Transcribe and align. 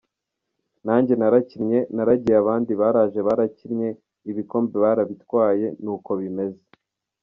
Nanjye 0.85 1.13
narakinnye, 1.19 1.79
naragiye 1.95 2.37
abandi 2.43 2.71
baraje 2.81 3.19
barakinnye, 3.27 3.89
ibikombe 4.31 4.75
barabitwaye, 4.83 5.65
ni 5.83 5.89
uko 5.95 6.11
bimeze. 6.21 6.61